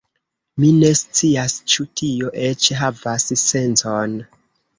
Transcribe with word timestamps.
Mi 0.61 0.69
ne 0.77 0.87
scias, 0.99 1.55
ĉu 1.73 1.85
tio 2.01 2.33
eĉ 2.47 2.71
havas 2.81 3.29
sencon. 3.45 4.19